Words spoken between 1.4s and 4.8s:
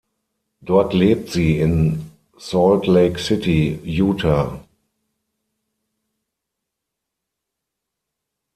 in Salt Lake City, Utah.